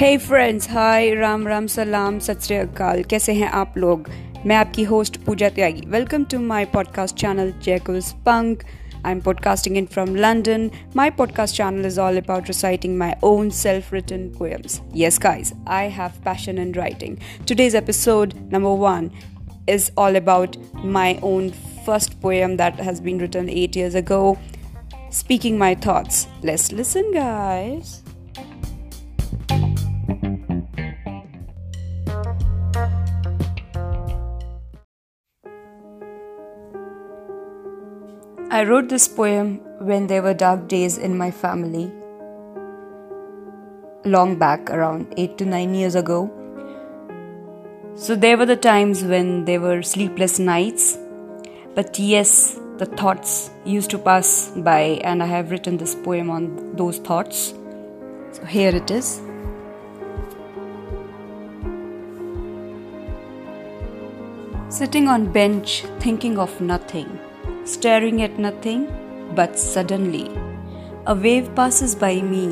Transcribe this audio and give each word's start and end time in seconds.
Hey 0.00 0.16
friends 0.18 0.68
hi 0.70 1.14
Ram 1.14 1.46
Ram 1.48 1.66
सलाम 1.66 2.18
सत 2.18 2.40
श्रीकाल 2.42 3.02
कैसे 3.04 3.32
हैं 3.32 3.48
आप 3.48 3.74
लोग? 3.78 4.08
मैं 4.46 4.56
आपकी 4.56 4.82
host 4.82 5.16
Pooja 5.24 5.48
Tyagi. 5.48 5.82
Welcome 5.86 6.24
to 6.24 6.38
my 6.40 6.64
podcast 6.74 7.16
channel 7.16 7.52
jackals 7.64 8.10
punk 8.26 8.62
I 9.06 9.12
am 9.12 9.20
podcasting 9.20 9.76
in 9.76 9.86
from 9.86 10.14
London 10.16 10.70
my 10.96 11.10
podcast 11.18 11.56
channel 11.56 11.86
is 11.86 12.00
all 12.00 12.16
about 12.16 12.48
reciting 12.48 12.96
my 12.98 13.16
own 13.24 13.50
self 13.50 13.92
written 13.94 14.26
poems 14.38 14.80
yes 14.96 15.18
guys 15.22 15.52
I 15.68 15.90
have 15.90 16.12
passion 16.24 16.58
in 16.58 16.72
writing 16.74 17.16
today's 17.48 17.76
episode 17.76 18.34
number 18.52 18.78
one 18.86 19.10
is 19.68 19.90
all 19.98 20.16
about 20.16 20.56
my 20.84 21.18
own 21.22 21.50
first 21.86 22.20
poem 22.22 22.56
that 22.56 22.80
has 22.80 23.02
been 23.02 23.20
written 23.20 23.48
at 23.48 23.76
years 23.76 23.96
ago 23.96 24.36
speaking 25.12 25.58
my 25.58 25.74
thoughts 25.86 26.26
Let's 26.44 26.72
listen, 26.72 27.12
guys. 27.12 28.00
I 38.52 38.64
wrote 38.64 38.88
this 38.88 39.06
poem 39.06 39.60
when 39.78 40.08
there 40.08 40.22
were 40.22 40.34
dark 40.34 40.66
days 40.66 40.98
in 40.98 41.16
my 41.16 41.30
family. 41.30 41.92
Long 44.04 44.40
back, 44.40 44.68
around 44.70 45.14
8 45.16 45.38
to 45.38 45.44
9 45.44 45.72
years 45.72 45.94
ago. 45.94 46.28
So 47.94 48.16
there 48.16 48.36
were 48.36 48.46
the 48.46 48.56
times 48.56 49.04
when 49.04 49.44
there 49.44 49.60
were 49.60 49.82
sleepless 49.82 50.40
nights. 50.40 50.98
But 51.76 51.96
yes, 52.00 52.58
the 52.78 52.86
thoughts 52.86 53.50
used 53.64 53.90
to 53.90 53.98
pass 53.98 54.50
by, 54.56 55.00
and 55.04 55.22
I 55.22 55.26
have 55.26 55.52
written 55.52 55.76
this 55.76 55.94
poem 55.94 56.28
on 56.28 56.74
those 56.74 56.98
thoughts. 56.98 57.54
So 58.32 58.44
here 58.46 58.74
it 58.74 58.90
is. 58.90 59.20
Sitting 64.68 65.06
on 65.06 65.30
bench 65.30 65.84
thinking 66.00 66.36
of 66.36 66.60
nothing 66.60 67.20
staring 67.64 68.22
at 68.22 68.38
nothing, 68.38 68.88
but 69.34 69.58
suddenly 69.58 70.30
a 71.06 71.14
wave 71.14 71.54
passes 71.54 71.94
by 71.94 72.20
me, 72.20 72.48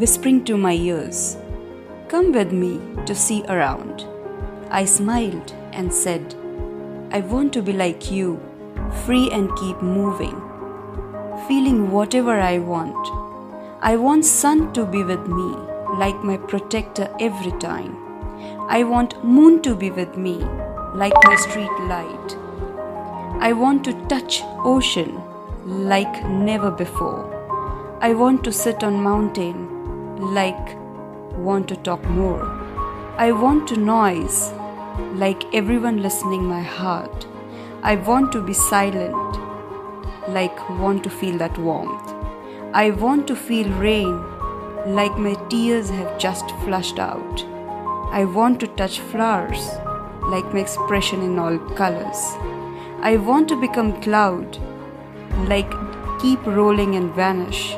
whispering 0.00 0.44
to 0.44 0.56
my 0.56 0.72
ears, 0.72 1.36
Come 2.08 2.32
with 2.32 2.52
me 2.52 2.80
to 3.06 3.14
see 3.14 3.44
around. 3.48 4.04
I 4.70 4.84
smiled 4.84 5.52
and 5.72 5.92
said, 5.92 6.34
I 7.12 7.20
want 7.20 7.52
to 7.52 7.62
be 7.62 7.72
like 7.72 8.10
you, 8.10 8.40
free 9.04 9.30
and 9.30 9.54
keep 9.56 9.80
moving, 9.80 10.36
feeling 11.46 11.90
whatever 11.92 12.40
I 12.40 12.58
want. 12.58 12.96
I 13.80 13.96
want 13.96 14.24
sun 14.24 14.72
to 14.72 14.84
be 14.84 15.04
with 15.04 15.26
me, 15.28 15.54
like 15.96 16.16
my 16.24 16.36
protector 16.36 17.08
every 17.20 17.52
time. 17.60 17.96
I 18.68 18.82
want 18.82 19.24
moon 19.24 19.62
to 19.62 19.74
be 19.76 19.90
with 19.90 20.16
me, 20.16 20.38
like 20.94 21.14
my 21.24 21.36
street 21.36 21.80
light. 21.82 22.47
I 23.40 23.52
want 23.52 23.84
to 23.84 23.92
touch 24.08 24.42
ocean 24.64 25.22
like 25.64 26.24
never 26.26 26.72
before. 26.72 27.22
I 28.00 28.12
want 28.12 28.42
to 28.44 28.52
sit 28.52 28.82
on 28.82 29.00
mountain 29.00 30.34
like 30.34 30.76
want 31.36 31.68
to 31.68 31.76
talk 31.76 32.02
more. 32.06 32.42
I 33.16 33.30
want 33.30 33.68
to 33.68 33.76
noise 33.76 34.50
like 35.14 35.44
everyone 35.54 36.02
listening 36.02 36.46
my 36.46 36.62
heart. 36.62 37.28
I 37.84 37.94
want 37.94 38.32
to 38.32 38.42
be 38.42 38.54
silent 38.54 39.38
like 40.26 40.68
want 40.70 41.04
to 41.04 41.10
feel 41.10 41.38
that 41.38 41.56
warmth. 41.58 42.12
I 42.74 42.90
want 42.90 43.28
to 43.28 43.36
feel 43.36 43.68
rain 43.74 44.20
like 44.84 45.16
my 45.16 45.34
tears 45.48 45.90
have 45.90 46.18
just 46.18 46.50
flushed 46.64 46.98
out. 46.98 47.44
I 48.10 48.24
want 48.24 48.58
to 48.60 48.66
touch 48.66 48.98
flowers 48.98 49.64
like 50.22 50.52
my 50.52 50.58
expression 50.58 51.22
in 51.22 51.38
all 51.38 51.56
colors. 51.76 52.36
I 53.00 53.16
want 53.16 53.48
to 53.48 53.60
become 53.60 54.00
cloud, 54.02 54.58
like 55.46 55.70
keep 56.20 56.44
rolling 56.44 56.96
and 56.96 57.14
vanish. 57.14 57.74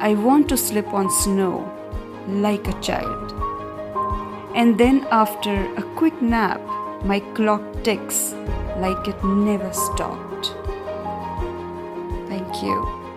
I 0.00 0.14
want 0.14 0.48
to 0.48 0.56
slip 0.56 0.88
on 0.92 1.08
snow, 1.08 1.70
like 2.26 2.66
a 2.66 2.80
child. 2.80 3.32
And 4.56 4.76
then, 4.76 5.06
after 5.12 5.72
a 5.76 5.82
quick 5.94 6.20
nap, 6.20 6.60
my 7.04 7.20
clock 7.34 7.62
ticks 7.84 8.34
like 8.78 9.06
it 9.06 9.22
never 9.24 9.72
stopped. 9.72 10.52
Thank 12.28 12.62
you. 12.62 13.09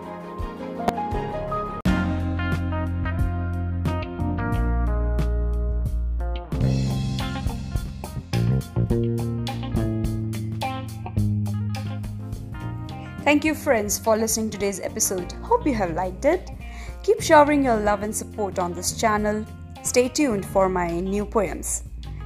Thank 13.23 13.45
you, 13.45 13.55
friends, 13.55 13.97
for 13.97 14.17
listening 14.17 14.49
to 14.49 14.57
today's 14.57 14.81
episode. 14.81 15.31
Hope 15.43 15.65
you 15.65 15.73
have 15.75 15.93
liked 15.93 16.25
it. 16.25 16.49
Keep 17.03 17.21
showering 17.21 17.63
your 17.63 17.77
love 17.77 18.03
and 18.03 18.13
support 18.13 18.59
on 18.59 18.73
this 18.73 18.99
channel. 18.99 19.45
Stay 19.81 20.09
tuned 20.09 20.45
for 20.45 20.67
my 20.67 20.89
new 20.99 21.25
poems. 21.25 21.83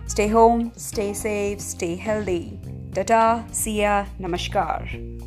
Stay 0.08 0.28
home, 0.28 0.72
stay 0.76 1.14
safe, 1.14 1.62
stay 1.62 1.96
healthy. 1.96 2.60
Tata, 2.94 3.46
see 3.52 3.82
ya, 3.82 4.06
namaskar. 4.20 5.27